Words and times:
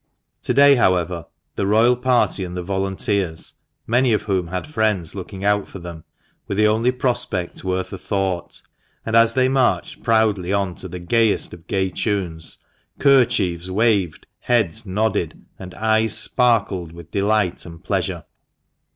To 0.41 0.53
day, 0.55 0.73
however, 0.73 1.27
the 1.55 1.67
royal 1.67 1.95
party 1.95 2.43
and 2.43 2.57
the 2.57 2.63
volunteers, 2.63 3.53
many 3.85 4.13
of 4.13 4.23
whom 4.23 4.47
had 4.47 4.65
friends 4.65 5.13
looking 5.13 5.45
out 5.45 5.67
for 5.67 5.77
them, 5.77 6.05
were 6.47 6.55
the 6.55 6.65
only 6.65 6.91
prospect 6.91 7.63
worth 7.63 7.93
a 7.93 7.99
thought; 7.99 8.63
and 9.05 9.15
as 9.15 9.35
they 9.35 9.47
marched 9.47 10.01
proudly 10.01 10.51
on, 10.51 10.73
to 10.77 10.87
the 10.87 10.97
gayest 10.99 11.53
of 11.53 11.67
gay 11.67 11.91
tunes, 11.91 12.57
kerchiefs 12.97 13.69
waved, 13.69 14.25
heads 14.39 14.87
nodded, 14.87 15.45
and 15.59 15.75
eyes 15.75 16.17
sparkled 16.17 16.93
with 16.93 17.11
delight 17.11 17.63
and 17.67 17.83
pleasure. 17.83 18.23